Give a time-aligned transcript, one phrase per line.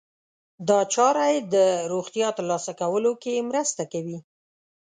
[0.67, 1.55] دا چاره يې د
[1.91, 4.17] روغتیا ترلاسه کولو کې مرسته کوي.